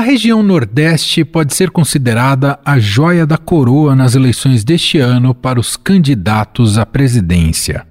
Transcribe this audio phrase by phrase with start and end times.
[0.00, 5.76] região Nordeste pode ser considerada a joia da coroa nas eleições deste ano para os
[5.76, 7.86] candidatos à presidência.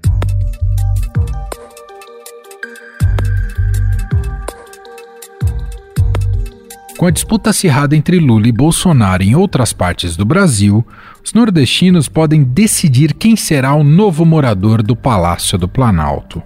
[6.97, 10.85] Com a disputa acirrada entre Lula e Bolsonaro em outras partes do Brasil,
[11.23, 16.43] os nordestinos podem decidir quem será o novo morador do Palácio do Planalto.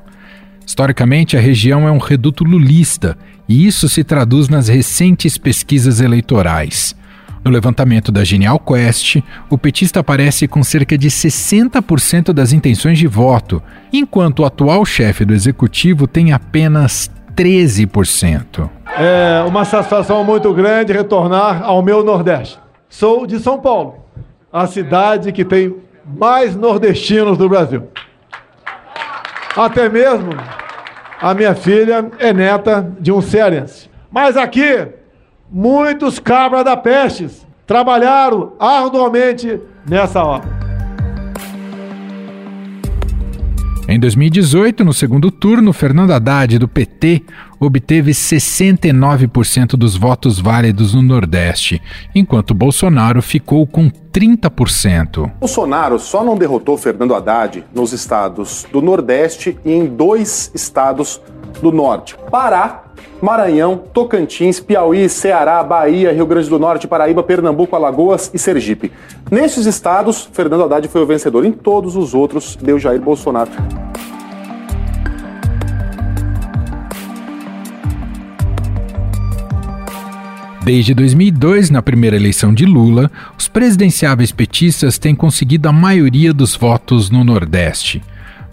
[0.66, 3.18] Historicamente, a região é um reduto lulista
[3.54, 6.95] e isso se traduz nas recentes pesquisas eleitorais.
[7.45, 9.17] No levantamento da Genial Quest,
[9.48, 13.61] o petista aparece com cerca de 60% das intenções de voto,
[13.91, 18.67] enquanto o atual chefe do executivo tem apenas 13%.
[18.97, 22.58] É uma satisfação muito grande retornar ao meu Nordeste.
[22.89, 23.97] Sou de São Paulo,
[24.52, 27.83] a cidade que tem mais nordestinos do Brasil.
[29.55, 30.31] Até mesmo
[31.23, 33.90] a minha filha é neta de um cearense.
[34.12, 34.86] Mas aqui,
[35.50, 39.58] muitos cabras da pestes trabalharam arduamente
[39.89, 40.50] nessa obra.
[43.88, 47.23] Em 2018, no segundo turno, Fernando Haddad, do PT,
[47.66, 51.81] obteve 69% dos votos válidos no Nordeste,
[52.14, 55.31] enquanto Bolsonaro ficou com 30%.
[55.39, 61.22] Bolsonaro só não derrotou Fernando Haddad nos estados do Nordeste e em dois estados
[61.61, 62.84] do Norte: Pará
[63.22, 68.91] Maranhão, Tocantins, Piauí, Ceará, Bahia, Rio Grande do Norte, Paraíba, Pernambuco, Alagoas e Sergipe.
[69.31, 71.45] Nesses estados, Fernando Haddad foi o vencedor.
[71.45, 73.52] Em todos os outros, deu Jair Bolsonaro.
[80.64, 86.56] Desde 2002, na primeira eleição de Lula, os presidenciáveis petistas têm conseguido a maioria dos
[86.56, 88.02] votos no Nordeste.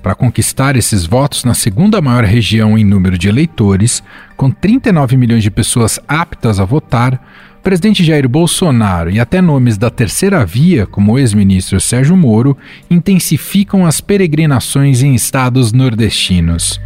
[0.03, 4.03] Para conquistar esses votos na segunda maior região em número de eleitores,
[4.37, 7.15] com 39 milhões de pessoas aptas a votar,
[7.61, 12.57] o presidente Jair Bolsonaro e até nomes da terceira via, como o ex-ministro Sérgio Moro,
[12.91, 16.81] intensificam as peregrinações em estados nordestinos.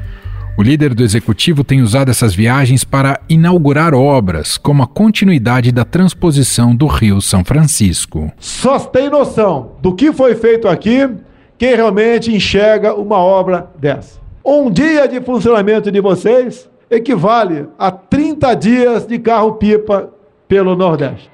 [0.56, 5.84] O líder do executivo tem usado essas viagens para inaugurar obras, como a continuidade da
[5.84, 8.32] transposição do Rio São Francisco.
[8.38, 11.10] Só tem noção do que foi feito aqui
[11.58, 14.20] quem realmente enxerga uma obra dessa.
[14.44, 20.10] Um dia de funcionamento de vocês equivale a 30 dias de carro-pipa
[20.46, 21.33] pelo Nordeste.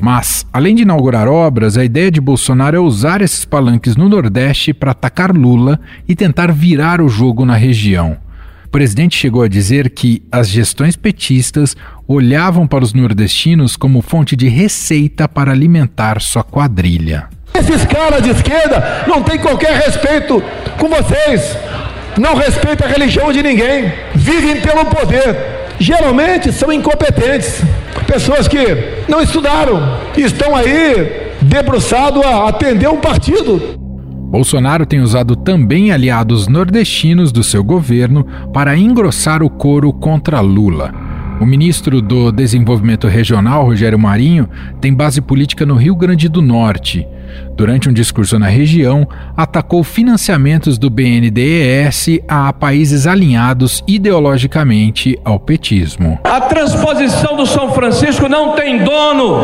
[0.00, 4.72] Mas, além de inaugurar obras, a ideia de Bolsonaro é usar esses palanques no Nordeste
[4.72, 8.16] para atacar Lula e tentar virar o jogo na região.
[8.64, 11.74] O presidente chegou a dizer que as gestões petistas
[12.06, 17.28] olhavam para os nordestinos como fonte de receita para alimentar sua quadrilha.
[17.54, 20.42] Esses caras de esquerda não têm qualquer respeito
[20.78, 21.56] com vocês,
[22.18, 25.34] não respeitam a religião de ninguém, vivem pelo poder.
[25.80, 27.62] Geralmente são incompetentes,
[28.06, 29.80] pessoas que não estudaram,
[30.16, 33.78] estão aí debruçados a atender um partido.
[34.30, 40.92] Bolsonaro tem usado também aliados nordestinos do seu governo para engrossar o coro contra Lula.
[41.40, 44.48] O ministro do Desenvolvimento Regional, Rogério Marinho,
[44.80, 47.06] tem base política no Rio Grande do Norte.
[47.58, 49.04] Durante um discurso na região,
[49.36, 56.20] atacou financiamentos do BNDES a países alinhados ideologicamente ao petismo.
[56.22, 59.40] A transposição do São Francisco não tem dono.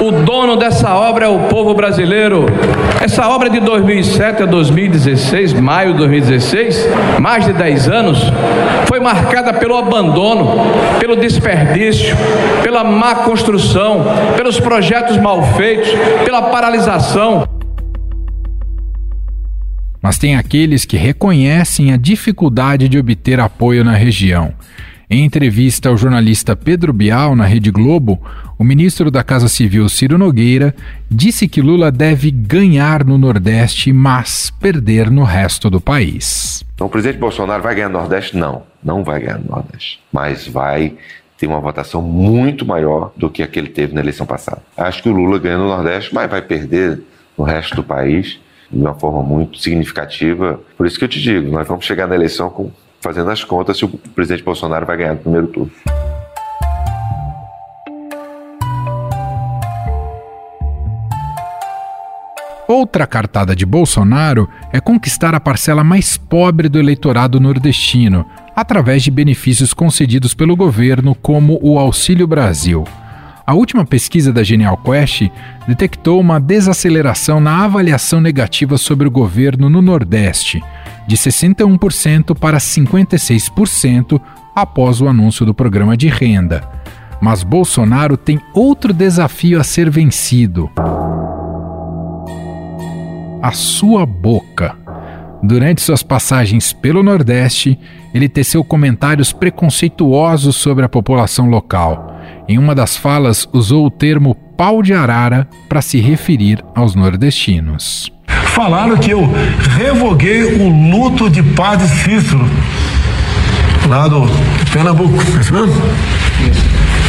[0.00, 2.46] O dono dessa obra é o povo brasileiro.
[3.00, 6.88] Essa obra é de 2007 a 2016, maio de 2016,
[7.20, 8.18] mais de 10 anos,
[8.86, 10.56] foi marcada pelo abandono,
[10.98, 12.16] pelo desperdício,
[12.62, 14.04] pela má construção,
[14.36, 15.88] pelos projetos mal feitos,
[16.24, 16.42] pela.
[20.02, 24.54] Mas tem aqueles que reconhecem a dificuldade de obter apoio na região.
[25.10, 28.18] Em entrevista ao jornalista Pedro Bial na Rede Globo,
[28.58, 30.74] o ministro da Casa Civil Ciro Nogueira
[31.10, 36.64] disse que Lula deve ganhar no Nordeste, mas perder no resto do país.
[36.74, 38.36] Então, o presidente Bolsonaro vai ganhar no Nordeste?
[38.36, 40.94] Não, não vai ganhar no Nordeste, mas vai
[41.38, 44.62] ter uma votação muito maior do que a que ele teve na eleição passada.
[44.76, 47.00] Acho que o Lula ganha no Nordeste, mas vai perder
[47.36, 48.38] no resto do país
[48.70, 50.60] de uma forma muito significativa.
[50.76, 52.70] Por isso que eu te digo, nós vamos chegar na eleição com
[53.00, 55.70] fazendo as contas se o presidente Bolsonaro vai ganhar no primeiro turno.
[62.66, 69.10] Outra cartada de Bolsonaro é conquistar a parcela mais pobre do eleitorado nordestino, através de
[69.10, 72.84] benefícios concedidos pelo governo, como o Auxílio Brasil.
[73.46, 75.28] A última pesquisa da Genial Quest
[75.68, 80.62] detectou uma desaceleração na avaliação negativa sobre o governo no Nordeste,
[81.06, 84.18] de 61% para 56%
[84.54, 86.66] após o anúncio do programa de renda.
[87.20, 90.70] Mas Bolsonaro tem outro desafio a ser vencido:
[93.42, 94.83] a sua boca.
[95.44, 97.78] Durante suas passagens pelo Nordeste,
[98.12, 102.14] ele teceu comentários preconceituosos sobre a população local
[102.48, 108.12] em uma das falas, usou o termo pau de arara para se referir aos nordestinos.
[108.26, 109.28] Falaram que eu
[109.76, 112.46] revoguei o luto de Padre Cícero,
[113.88, 114.26] lá do
[114.72, 115.14] Pernambuco.
[115.36, 115.74] É isso mesmo?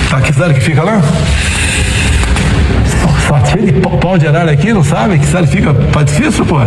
[0.09, 1.01] Tá cidade que fica lá?
[3.27, 5.19] Só tinha de pau de arara aqui, não sabe?
[5.19, 6.57] Que cidade fica Padre Cícero, pô?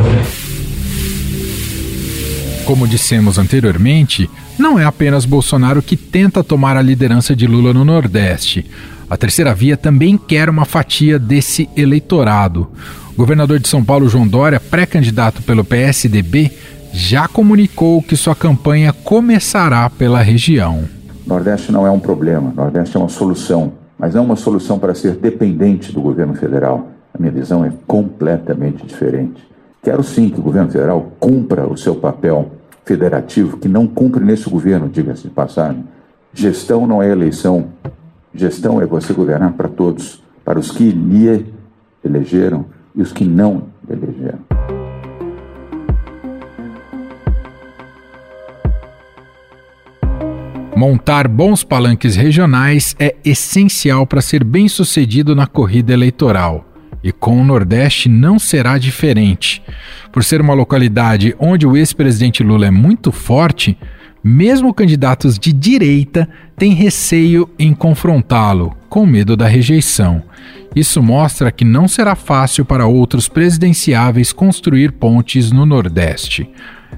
[2.68, 4.28] Como dissemos anteriormente,
[4.58, 8.70] não é apenas Bolsonaro que tenta tomar a liderança de Lula no Nordeste.
[9.08, 12.68] A terceira via também quer uma fatia desse eleitorado.
[13.14, 16.52] O governador de São Paulo, João Dória, pré-candidato pelo PSDB,
[16.92, 20.84] já comunicou que sua campanha começará pela região.
[21.26, 25.16] Nordeste não é um problema, Nordeste é uma solução, mas não uma solução para ser
[25.16, 26.90] dependente do governo federal.
[27.14, 29.42] A minha visão é completamente diferente.
[29.82, 32.57] Quero sim que o governo federal cumpra o seu papel
[32.88, 35.84] federativo que não cumpre nesse governo, diga-se de passagem.
[36.32, 37.68] Gestão não é eleição.
[38.34, 41.46] Gestão é você governar para todos, para os que lhe
[42.02, 42.64] elegeram
[42.94, 44.38] e os que não elegeram.
[50.74, 56.67] Montar bons palanques regionais é essencial para ser bem sucedido na corrida eleitoral.
[57.02, 59.62] E com o Nordeste não será diferente.
[60.12, 63.78] Por ser uma localidade onde o ex-presidente Lula é muito forte,
[64.22, 70.22] mesmo candidatos de direita têm receio em confrontá-lo, com medo da rejeição.
[70.74, 76.50] Isso mostra que não será fácil para outros presidenciáveis construir pontes no Nordeste.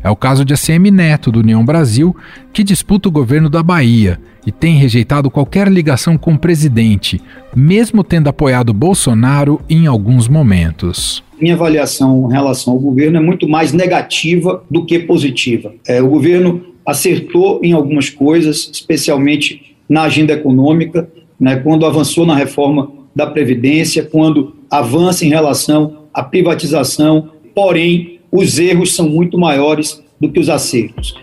[0.03, 2.17] É o caso de ACM Neto, do União Brasil,
[2.53, 7.21] que disputa o governo da Bahia e tem rejeitado qualquer ligação com o presidente,
[7.55, 11.23] mesmo tendo apoiado Bolsonaro em alguns momentos.
[11.41, 15.73] Minha avaliação em relação ao governo é muito mais negativa do que positiva.
[15.87, 21.09] É, o governo acertou em algumas coisas, especialmente na agenda econômica,
[21.39, 28.59] né, quando avançou na reforma da Previdência, quando avança em relação à privatização, porém os
[28.59, 31.15] erros são muito maiores do que os acertos.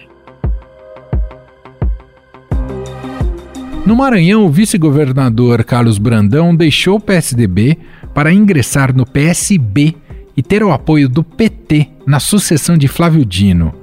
[3.85, 7.77] No Maranhão, o vice-governador Carlos Brandão deixou o PSDB
[8.13, 9.95] para ingressar no PSB
[10.35, 13.73] e ter o apoio do PT na sucessão de Flávio Dino.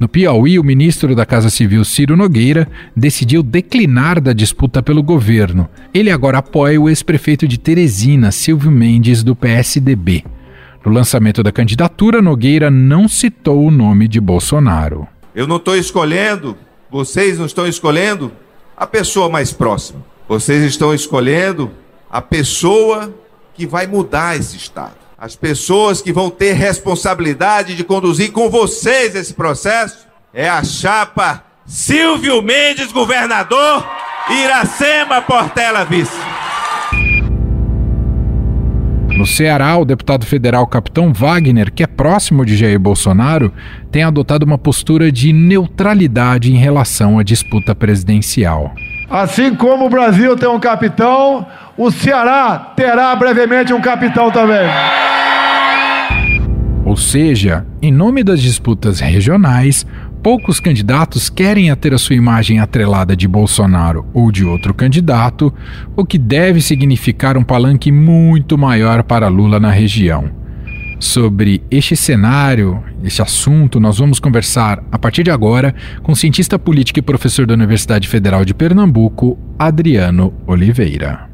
[0.00, 2.66] No Piauí, o ministro da Casa Civil Ciro Nogueira
[2.96, 5.68] decidiu declinar da disputa pelo governo.
[5.94, 10.24] Ele agora apoia o ex-prefeito de Teresina, Silvio Mendes, do PSDB.
[10.84, 15.08] No lançamento da candidatura, Nogueira não citou o nome de Bolsonaro.
[15.34, 16.58] Eu não estou escolhendo,
[16.90, 18.30] vocês não estão escolhendo
[18.76, 20.04] a pessoa mais próxima.
[20.28, 21.70] Vocês estão escolhendo
[22.10, 23.14] a pessoa
[23.54, 24.96] que vai mudar esse Estado.
[25.16, 31.42] As pessoas que vão ter responsabilidade de conduzir com vocês esse processo é a chapa
[31.64, 33.88] Silvio Mendes, governador,
[34.28, 36.33] Iracema Portela, vice.
[39.24, 43.50] No Ceará, o deputado federal Capitão Wagner, que é próximo de Jair Bolsonaro,
[43.90, 48.74] tem adotado uma postura de neutralidade em relação à disputa presidencial.
[49.08, 54.68] Assim como o Brasil tem um capitão, o Ceará terá brevemente um capitão também.
[56.84, 59.86] Ou seja, em nome das disputas regionais,
[60.24, 65.52] poucos candidatos querem a ter a sua imagem atrelada de Bolsonaro ou de outro candidato,
[65.94, 70.30] o que deve significar um palanque muito maior para Lula na região.
[70.98, 76.98] Sobre este cenário, este assunto, nós vamos conversar a partir de agora com cientista político
[76.98, 81.33] e professor da Universidade Federal de Pernambuco, Adriano Oliveira.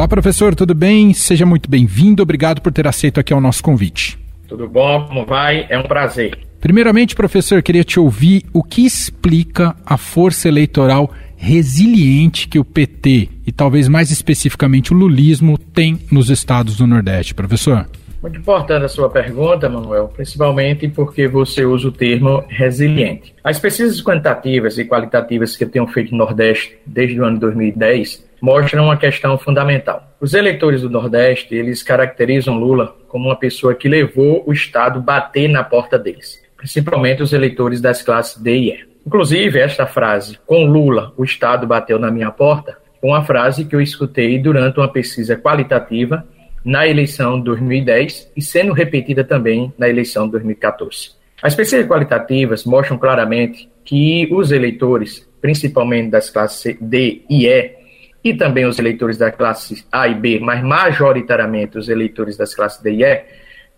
[0.00, 1.12] Olá, professor, tudo bem?
[1.12, 2.22] Seja muito bem-vindo.
[2.22, 4.18] Obrigado por ter aceito aqui o nosso convite.
[4.48, 5.04] Tudo bom?
[5.06, 5.66] Como vai?
[5.68, 6.38] É um prazer.
[6.58, 13.28] Primeiramente, professor, queria te ouvir o que explica a força eleitoral resiliente que o PT
[13.46, 17.86] e talvez mais especificamente o lulismo tem nos estados do Nordeste, professor.
[18.22, 23.34] Muito importante a sua pergunta, Manuel, principalmente porque você usa o termo resiliente.
[23.44, 28.29] As pesquisas quantitativas e qualitativas que eu tenho feito no Nordeste desde o ano 2010
[28.40, 30.08] mostram uma questão fundamental.
[30.20, 35.48] Os eleitores do Nordeste, eles caracterizam Lula como uma pessoa que levou o Estado bater
[35.48, 38.90] na porta deles, principalmente os eleitores das classes D e E.
[39.06, 43.80] Inclusive, esta frase, com Lula, o Estado bateu na minha porta, uma frase que eu
[43.80, 46.26] escutei durante uma pesquisa qualitativa
[46.64, 51.12] na eleição de 2010 e sendo repetida também na eleição de 2014.
[51.42, 57.79] As pesquisas qualitativas mostram claramente que os eleitores, principalmente das classes D e E,
[58.22, 62.82] e também os eleitores da classe A e B, mas majoritariamente os eleitores das classes
[62.82, 63.24] D e E,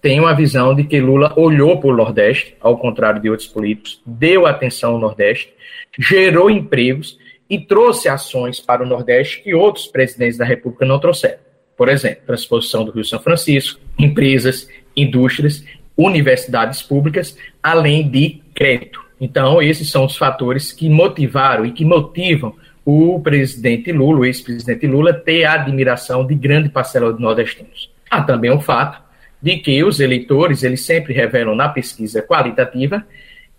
[0.01, 4.03] têm uma visão de que Lula olhou para o Nordeste, ao contrário de outros políticos,
[4.05, 5.55] deu atenção ao Nordeste,
[5.97, 7.19] gerou empregos
[7.49, 11.39] e trouxe ações para o Nordeste que outros presidentes da República não trouxeram.
[11.77, 15.65] Por exemplo, transposição do Rio São Francisco, empresas, indústrias,
[15.97, 19.05] universidades públicas, além de crédito.
[19.21, 24.87] Então, esses são os fatores que motivaram e que motivam o presidente Lula, o ex-presidente
[24.87, 27.91] Lula, ter a admiração de grande parcela dos nordestinos.
[28.11, 29.01] Há também o fato
[29.41, 33.05] de que os eleitores, eles sempre revelam na pesquisa qualitativa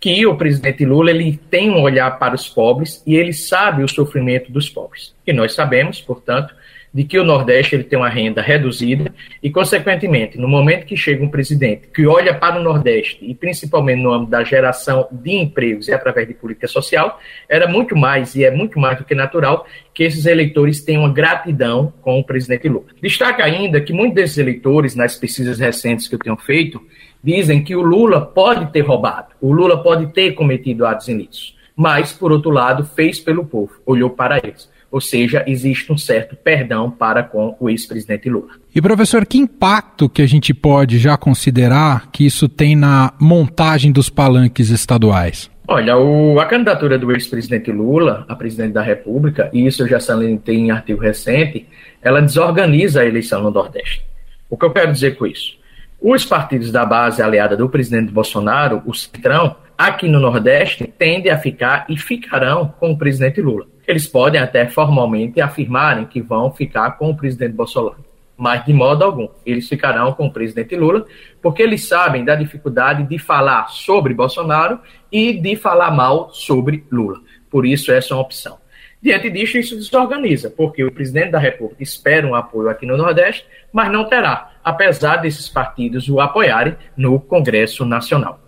[0.00, 3.88] que o presidente Lula ele tem um olhar para os pobres e ele sabe o
[3.88, 5.14] sofrimento dos pobres.
[5.26, 6.54] E nós sabemos, portanto,
[6.94, 11.24] de que o Nordeste ele tem uma renda reduzida e, consequentemente, no momento que chega
[11.24, 15.88] um presidente que olha para o Nordeste e principalmente no âmbito da geração de empregos
[15.88, 19.66] e através de política social, era muito mais e é muito mais do que natural
[19.92, 22.86] que esses eleitores tenham uma gratidão com o presidente Lula.
[23.02, 26.80] Destaca ainda que muitos desses eleitores, nas pesquisas recentes que eu tenho feito,
[27.22, 32.12] dizem que o Lula pode ter roubado, o Lula pode ter cometido atos ilícitos, mas,
[32.12, 34.72] por outro lado, fez pelo povo, olhou para eles.
[34.94, 38.52] Ou seja, existe um certo perdão para com o ex-presidente Lula.
[38.72, 43.90] E professor, que impacto que a gente pode já considerar que isso tem na montagem
[43.90, 45.50] dos palanques estaduais?
[45.66, 49.98] Olha, o, a candidatura do ex-presidente Lula a presidente da República, e isso eu já
[49.98, 51.66] salientei em artigo recente,
[52.00, 54.04] ela desorganiza a eleição no Nordeste.
[54.48, 55.56] O que eu quero dizer com isso?
[56.00, 61.38] Os partidos da base aliada do presidente Bolsonaro, o Centrão, aqui no Nordeste, tendem a
[61.38, 63.66] ficar e ficarão com o presidente Lula.
[63.86, 68.04] Eles podem até formalmente afirmarem que vão ficar com o presidente Bolsonaro,
[68.36, 69.28] mas de modo algum.
[69.44, 71.04] Eles ficarão com o presidente Lula,
[71.42, 74.78] porque eles sabem da dificuldade de falar sobre Bolsonaro
[75.12, 77.20] e de falar mal sobre Lula.
[77.50, 78.58] Por isso, essa é uma opção.
[79.02, 83.44] Diante disso, isso desorganiza, porque o presidente da República espera um apoio aqui no Nordeste,
[83.70, 88.43] mas não terá, apesar desses partidos o apoiarem no Congresso Nacional.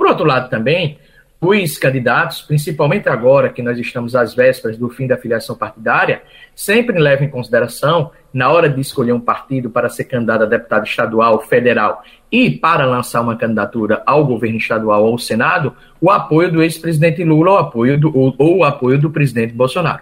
[0.00, 0.96] Por outro lado, também,
[1.42, 6.22] os candidatos, principalmente agora que nós estamos às vésperas do fim da filiação partidária,
[6.54, 10.86] sempre levam em consideração, na hora de escolher um partido para ser candidato a deputado
[10.86, 12.02] estadual, federal
[12.32, 17.22] e para lançar uma candidatura ao governo estadual ou ao Senado, o apoio do ex-presidente
[17.22, 20.00] Lula ou, apoio do, ou, ou o apoio do presidente Bolsonaro.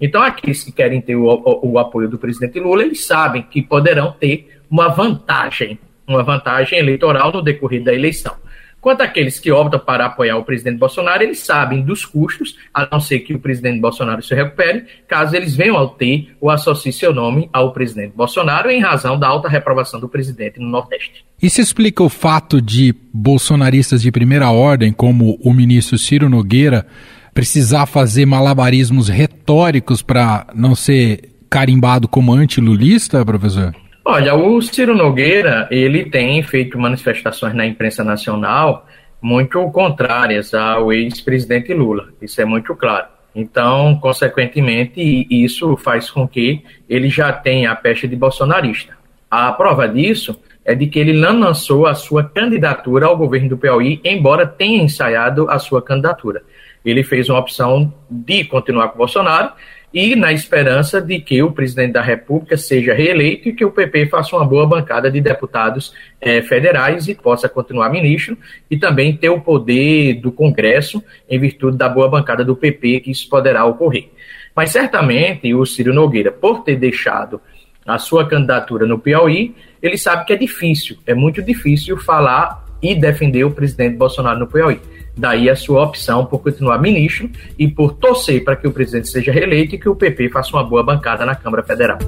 [0.00, 3.62] Então, aqueles que querem ter o, o, o apoio do presidente Lula, eles sabem que
[3.62, 8.44] poderão ter uma vantagem, uma vantagem eleitoral no decorrer da eleição.
[8.86, 13.00] Quanto àqueles que optam para apoiar o presidente Bolsonaro, eles sabem dos custos, a não
[13.00, 17.12] ser que o presidente Bolsonaro se recupere, caso eles venham a ter ou associem seu
[17.12, 21.24] nome ao presidente Bolsonaro em razão da alta reprovação do presidente no Nordeste.
[21.42, 26.86] Isso explica o fato de bolsonaristas de primeira ordem, como o ministro Ciro Nogueira,
[27.34, 33.74] precisar fazer malabarismos retóricos para não ser carimbado como antilulista, professor?
[34.08, 38.86] Olha, o Ciro Nogueira, ele tem feito manifestações na imprensa nacional
[39.20, 42.10] muito contrárias ao ex-presidente Lula.
[42.22, 43.08] Isso é muito claro.
[43.34, 48.96] Então, consequentemente, isso faz com que ele já tenha a peste de bolsonarista.
[49.28, 53.58] A prova disso é de que ele não lançou a sua candidatura ao governo do
[53.58, 56.44] Piauí, embora tenha ensaiado a sua candidatura.
[56.84, 59.50] Ele fez uma opção de continuar com Bolsonaro
[59.92, 64.06] e na esperança de que o presidente da República seja reeleito e que o PP
[64.06, 68.36] faça uma boa bancada de deputados eh, federais e possa continuar ministro
[68.70, 73.10] e também ter o poder do Congresso em virtude da boa bancada do PP que
[73.10, 74.10] isso poderá ocorrer.
[74.54, 77.40] Mas certamente o Ciro Nogueira, por ter deixado
[77.86, 82.94] a sua candidatura no Piauí, ele sabe que é difícil, é muito difícil falar e
[82.94, 84.80] defender o presidente Bolsonaro no Piauí.
[85.16, 89.32] Daí a sua opção por continuar ministro e por torcer para que o presidente seja
[89.32, 91.98] reeleito e que o PP faça uma boa bancada na Câmara Federal.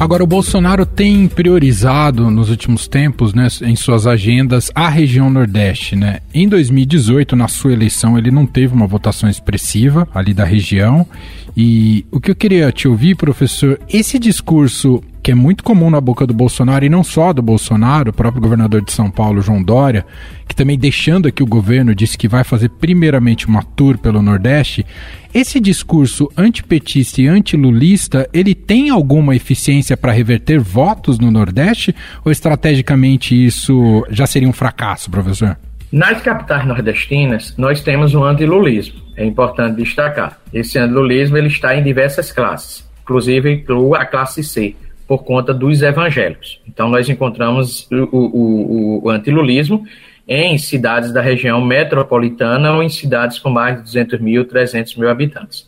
[0.00, 5.94] Agora, o Bolsonaro tem priorizado nos últimos tempos, né, em suas agendas, a região Nordeste,
[5.94, 6.20] né?
[6.32, 11.06] Em 2018, na sua eleição, ele não teve uma votação expressiva ali da região.
[11.54, 16.00] E o que eu queria te ouvir, professor, esse discurso que é muito comum na
[16.00, 19.62] boca do Bolsonaro, e não só do Bolsonaro, o próprio governador de São Paulo, João
[19.62, 20.06] Dória,
[20.48, 24.84] que também deixando aqui o governo, disse que vai fazer primeiramente uma tour pelo Nordeste.
[25.32, 31.94] Esse discurso antipetista e antilulista, ele tem alguma eficiência para reverter votos no Nordeste?
[32.24, 35.56] Ou estrategicamente isso já seria um fracasso, professor?
[35.92, 39.00] Nas capitais nordestinas, nós temos um antilulismo.
[39.16, 40.38] É importante destacar.
[40.52, 43.64] Esse antilulismo ele está em diversas classes, inclusive
[43.98, 44.76] a classe C,
[45.10, 46.60] por conta dos evangélicos.
[46.68, 49.84] Então, nós encontramos o, o, o antilulismo
[50.28, 55.10] em cidades da região metropolitana ou em cidades com mais de 200 mil, 300 mil
[55.10, 55.66] habitantes.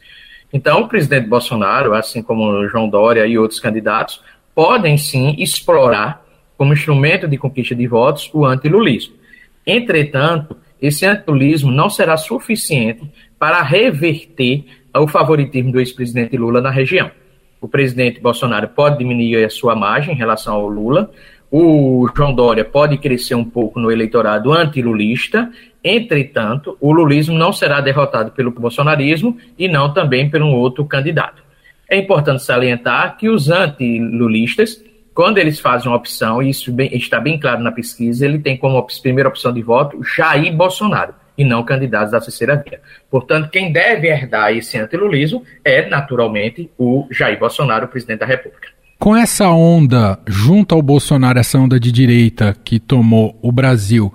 [0.53, 4.23] Então, o presidente Bolsonaro, assim como João Dória e outros candidatos,
[4.55, 6.25] podem sim explorar
[6.57, 9.17] como instrumento de conquista de votos o antilulismo.
[9.67, 17.11] Entretanto, esse antilulismo não será suficiente para reverter o favoritismo do ex-presidente Lula na região.
[17.63, 21.09] O presidente Bolsonaro pode diminuir a sua margem em relação ao Lula,
[21.49, 25.49] o João Dória pode crescer um pouco no eleitorado antilulista,
[25.85, 31.41] entretanto, o lulismo não será derrotado pelo bolsonarismo e não também por um outro candidato.
[31.89, 34.83] É importante salientar que os antilulistas
[35.15, 38.57] quando eles fazem uma opção, e isso bem, está bem claro na pesquisa, ele tem
[38.57, 42.81] como op primeira opção de voto Jair Bolsonaro e não candidatos da terceira via.
[43.11, 48.69] Portanto, quem deve herdar esse antilulismo é, naturalmente, o Jair Bolsonaro, presidente da República.
[48.99, 54.15] Com essa onda, junto ao Bolsonaro, essa onda de direita que tomou o Brasil,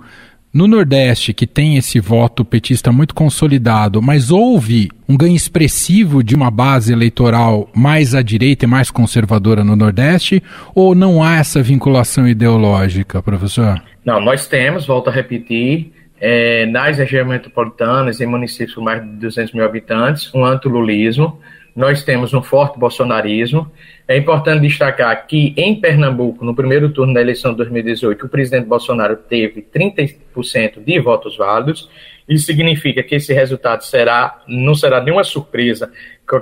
[0.52, 6.34] no Nordeste, que tem esse voto petista muito consolidado, mas houve um ganho expressivo de
[6.34, 10.42] uma base eleitoral mais à direita e mais conservadora no Nordeste,
[10.74, 13.82] ou não há essa vinculação ideológica, professor?
[14.04, 19.08] Não, nós temos, volto a repetir, é, nas regiões metropolitanas, em municípios com mais de
[19.08, 21.40] 200 mil habitantes, um antululismo,
[21.78, 23.70] nós temos um forte bolsonarismo.
[24.08, 28.66] É importante destacar que em Pernambuco, no primeiro turno da eleição de 2018, o presidente
[28.66, 31.88] Bolsonaro teve 30% de votos válidos.
[32.28, 35.92] Isso significa que esse resultado será, não será nenhuma surpresa,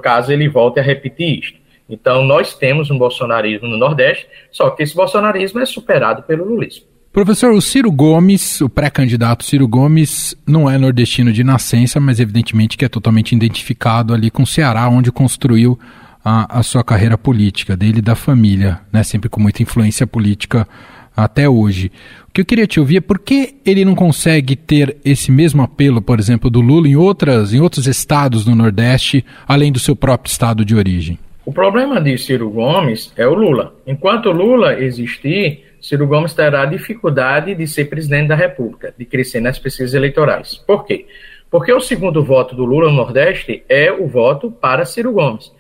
[0.02, 1.59] caso ele volte a repetir isto.
[1.88, 6.87] Então, nós temos um bolsonarismo no Nordeste, só que esse bolsonarismo é superado pelo lulismo.
[7.16, 12.76] Professor, o Ciro Gomes, o pré-candidato Ciro Gomes, não é nordestino de nascença, mas evidentemente
[12.76, 15.78] que é totalmente identificado ali com o Ceará, onde construiu
[16.23, 19.02] a, a sua carreira política, dele e da família, né?
[19.02, 20.68] sempre com muita influência política
[21.16, 21.90] até hoje.
[22.28, 25.62] O que eu queria te ouvir é por que ele não consegue ter esse mesmo
[25.62, 29.96] apelo, por exemplo, do Lula em, outras, em outros estados do Nordeste, além do seu
[29.96, 31.18] próprio estado de origem?
[31.46, 33.74] O problema de Ciro Gomes é o Lula.
[33.87, 39.38] Enquanto o Lula existir, Ciro Gomes terá dificuldade de ser presidente da República, de crescer
[39.38, 40.57] nas pesquisas eleitorais.
[40.57, 41.07] Por quê?
[41.49, 45.53] Porque o segundo voto do Lula no Nordeste é o voto para Ciro Gomes.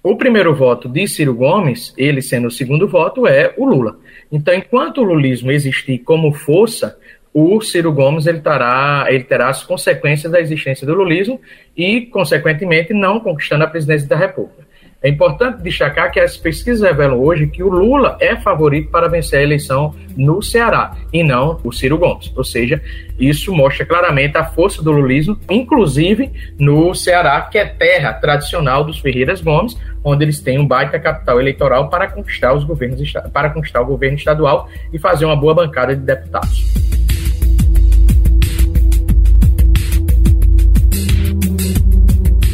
[0.00, 3.96] O primeiro voto de Ciro Gomes, ele sendo o segundo voto, é o Lula.
[4.30, 6.96] Então, enquanto o lulismo existir como força,
[7.34, 11.40] o Ciro Gomes ele terá, ele terá as consequências da existência do lulismo
[11.76, 14.62] e, consequentemente, não conquistando a presidência da República.
[15.02, 19.40] É importante destacar que as pesquisas revelam hoje que o Lula é favorito para vencer
[19.40, 22.32] a eleição no Ceará e não o Ciro Gomes.
[22.36, 22.80] Ou seja,
[23.18, 29.00] isso mostra claramente a força do lulismo, inclusive no Ceará, que é terra tradicional dos
[29.00, 33.80] Ferreiras Gomes, onde eles têm um baita capital eleitoral para conquistar os governos para conquistar
[33.80, 36.62] o governo estadual e fazer uma boa bancada de deputados.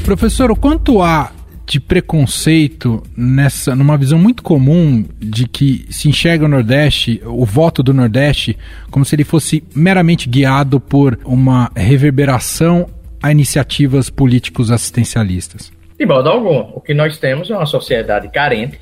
[0.06, 1.30] Professor, quanto há
[1.68, 7.82] de preconceito nessa numa visão muito comum de que se enxerga o Nordeste, o voto
[7.82, 8.56] do Nordeste,
[8.90, 12.88] como se ele fosse meramente guiado por uma reverberação
[13.22, 15.70] a iniciativas políticos assistencialistas.
[15.98, 16.70] De modo algum.
[16.74, 18.80] O que nós temos é uma sociedade carente,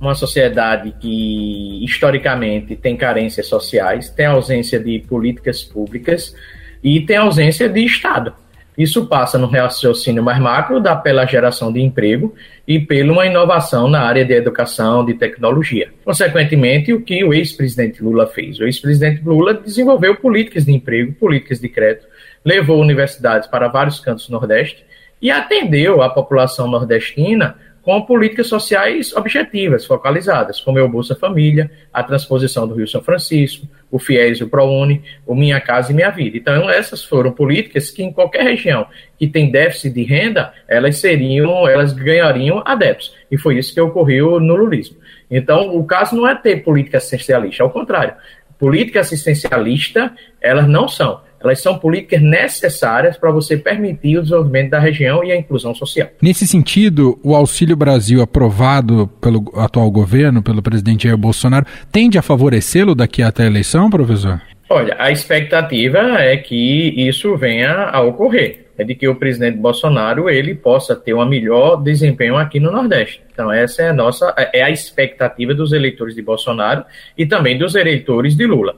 [0.00, 6.34] uma sociedade que historicamente tem carências sociais, tem ausência de políticas públicas
[6.82, 8.34] e tem ausência de Estado.
[8.76, 12.34] Isso passa no raciocínio mais macro da, pela geração de emprego
[12.66, 15.90] e pela uma inovação na área de educação, de tecnologia.
[16.04, 18.58] Consequentemente, o que o ex-presidente Lula fez?
[18.58, 22.06] O ex-presidente Lula desenvolveu políticas de emprego, políticas de crédito,
[22.44, 24.84] levou universidades para vários cantos do Nordeste
[25.22, 31.70] e atendeu a população nordestina com políticas sociais objetivas, focalizadas, como é o Bolsa Família,
[31.92, 35.94] a transposição do Rio São Francisco, o FIES e o ProUni, o Minha Casa e
[35.94, 36.38] Minha Vida.
[36.38, 38.86] Então, essas foram políticas que em qualquer região
[39.18, 43.14] que tem déficit de renda, elas seriam, elas ganhariam adeptos.
[43.30, 44.96] E foi isso que ocorreu no lulismo.
[45.30, 48.14] Então, o caso não é ter política assistencialista, ao contrário.
[48.58, 54.78] Política assistencialista, elas não são Elas são políticas necessárias para você permitir o desenvolvimento da
[54.78, 56.08] região e a inclusão social.
[56.22, 62.22] Nesse sentido, o Auxílio Brasil aprovado pelo atual governo, pelo presidente Jair Bolsonaro, tende a
[62.22, 64.40] favorecê-lo daqui até a eleição, professor?
[64.70, 70.28] Olha, a expectativa é que isso venha a ocorrer é de que o presidente Bolsonaro
[70.28, 73.22] ele possa ter um melhor desempenho aqui no Nordeste.
[73.32, 76.84] Então essa é a nossa é a expectativa dos eleitores de Bolsonaro
[77.16, 78.76] e também dos eleitores de Lula.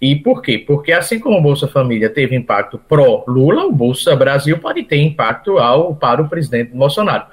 [0.00, 0.58] E por quê?
[0.58, 5.58] Porque assim como o Bolsa Família teve impacto pró-Lula, o Bolsa Brasil pode ter impacto
[5.58, 7.26] ao, para o presidente Bolsonaro.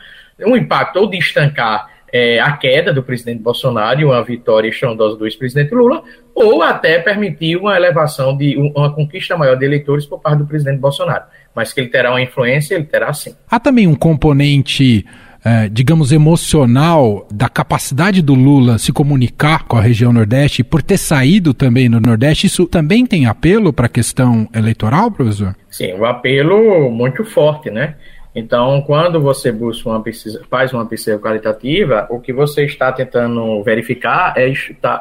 [0.46, 5.18] Um impacto ou de estancar é, a queda do presidente Bolsonaro e uma vitória estrondosa
[5.18, 6.04] do ex-presidente Lula,
[6.34, 10.80] ou até permitir uma elevação de uma conquista maior de eleitores por parte do presidente
[10.80, 11.24] Bolsonaro.
[11.56, 13.36] Mas que ele terá uma influência, ele terá sim.
[13.50, 15.06] Há também um componente.
[15.50, 20.98] É, digamos, emocional da capacidade do Lula se comunicar com a região Nordeste, por ter
[20.98, 25.56] saído também no Nordeste, isso também tem apelo para a questão eleitoral, professor?
[25.70, 27.96] Sim, o um apelo muito forte, né?
[28.36, 30.04] Então, quando você busca uma
[30.50, 34.52] faz uma pesquisa qualitativa, o que você está tentando verificar é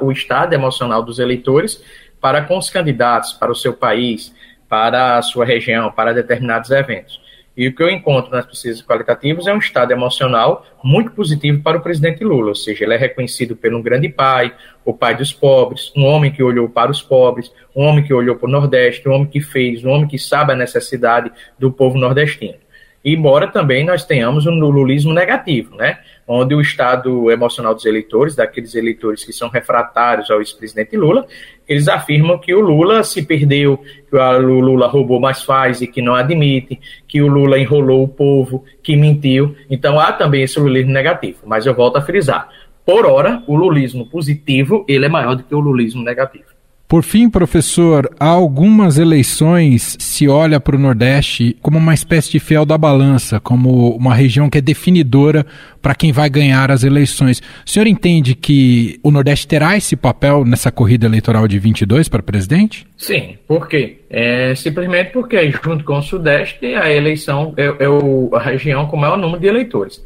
[0.01, 1.83] o estado emocional dos eleitores
[2.21, 4.33] para com os candidatos, para o seu país,
[4.69, 7.26] para a sua região, para determinados eventos.
[7.57, 11.79] E o que eu encontro nas pesquisas qualitativas é um estado emocional muito positivo para
[11.79, 15.33] o presidente Lula, ou seja, ele é reconhecido pelo um grande pai, o pai dos
[15.33, 19.09] pobres, um homem que olhou para os pobres, um homem que olhou para o Nordeste,
[19.09, 22.66] um homem que fez, um homem que sabe a necessidade do povo nordestino
[23.15, 25.99] embora também nós tenhamos um lulismo negativo, né?
[26.29, 31.25] onde o estado emocional dos eleitores, daqueles eleitores que são refratários ao ex-presidente Lula,
[31.69, 33.79] eles afirmam que o Lula se perdeu,
[34.11, 38.09] que o Lula roubou mais faz e que não admite, que o Lula enrolou o
[38.09, 39.55] povo, que mentiu.
[39.71, 41.39] Então há também esse lulismo negativo.
[41.47, 42.49] Mas eu volto a frisar,
[42.85, 46.56] por hora, o lulismo positivo ele é maior do que o lulismo negativo.
[46.89, 52.39] Por fim, professor, há algumas eleições se olha para o Nordeste como uma espécie de
[52.39, 55.45] fiel da balança, como uma região que é definidora
[55.83, 57.43] para quem vai ganhar as eleições.
[57.67, 62.23] O senhor entende que o Nordeste terá esse papel nessa corrida eleitoral de 22 para
[62.23, 62.87] presidente?
[62.97, 64.03] Sim, por quê?
[64.09, 68.97] É simplesmente porque, junto com o Sudeste, a eleição é, é o, a região com
[68.97, 70.01] maior número de eleitores.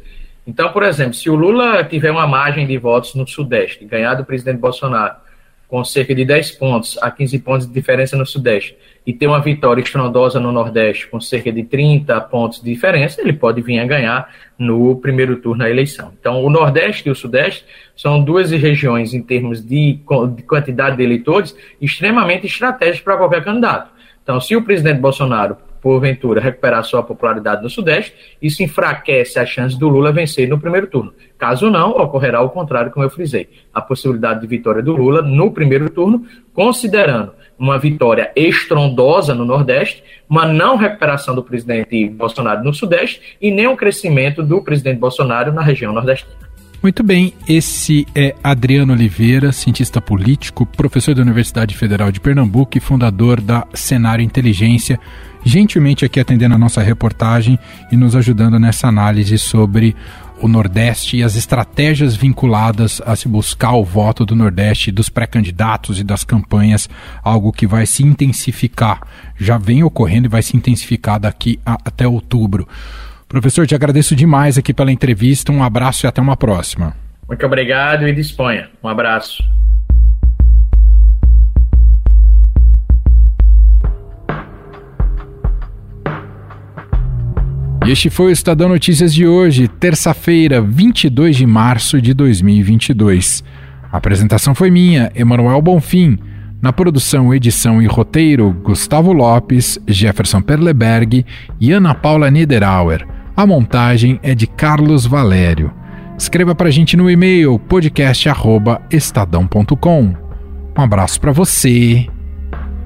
[0.47, 4.25] Então, por exemplo, se o Lula tiver uma margem de votos no Sudeste, ganhar do
[4.25, 5.13] presidente Bolsonaro,
[5.71, 9.39] com cerca de 10 pontos a 15 pontos de diferença no Sudeste, e ter uma
[9.39, 13.85] vitória estrondosa no Nordeste com cerca de 30 pontos de diferença, ele pode vir a
[13.85, 14.29] ganhar
[14.59, 16.11] no primeiro turno da eleição.
[16.19, 19.97] Então, o Nordeste e o Sudeste são duas regiões, em termos de,
[20.35, 23.91] de quantidade de eleitores, extremamente estratégicas para qualquer candidato.
[24.21, 29.77] Então, se o presidente Bolsonaro porventura, recuperar sua popularidade no Sudeste, isso enfraquece a chance
[29.77, 31.13] do Lula vencer no primeiro turno.
[31.37, 33.49] Caso não, ocorrerá o contrário, como eu frisei.
[33.73, 40.03] A possibilidade de vitória do Lula no primeiro turno, considerando uma vitória estrondosa no Nordeste,
[40.29, 45.51] uma não recuperação do presidente Bolsonaro no Sudeste e nem um crescimento do presidente Bolsonaro
[45.51, 46.51] na região Nordestina.
[46.81, 52.81] Muito bem, esse é Adriano Oliveira, cientista político, professor da Universidade Federal de Pernambuco e
[52.81, 54.99] fundador da Cenário Inteligência,
[55.43, 57.57] gentilmente aqui atendendo a nossa reportagem
[57.91, 59.95] e nos ajudando nessa análise sobre
[60.41, 65.99] o Nordeste e as estratégias vinculadas a se buscar o voto do Nordeste, dos pré-candidatos
[65.99, 66.89] e das campanhas,
[67.23, 69.01] algo que vai se intensificar,
[69.37, 72.67] já vem ocorrendo e vai se intensificar daqui a, até outubro.
[73.27, 75.51] Professor, te agradeço demais aqui pela entrevista.
[75.51, 76.93] Um abraço e até uma próxima.
[77.27, 78.69] Muito obrigado e disponha.
[78.83, 79.41] Um abraço.
[87.91, 93.43] Este foi o Estadão Notícias de hoje, terça-feira, 22 de março de 2022.
[93.91, 96.17] A apresentação foi minha, Emanuel Bonfim.
[96.61, 101.25] Na produção, edição e roteiro, Gustavo Lopes, Jefferson Perleberg
[101.59, 103.05] e Ana Paula Niederauer.
[103.35, 105.73] A montagem é de Carlos Valério.
[106.17, 110.15] Escreva para a gente no e-mail podcast@estadão.com.
[110.77, 112.07] Um abraço para você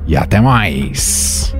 [0.08, 1.56] e até mais.